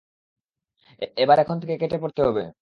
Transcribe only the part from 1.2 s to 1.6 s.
এবার এখান